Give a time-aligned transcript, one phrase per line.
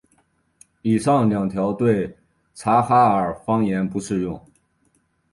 [0.81, 2.17] 以上两条对
[2.55, 4.43] 察哈尔方言不适用。